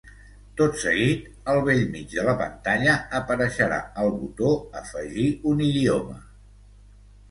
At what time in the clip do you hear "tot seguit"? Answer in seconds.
0.61-1.27